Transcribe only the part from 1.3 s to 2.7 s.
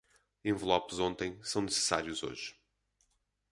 são necessários hoje.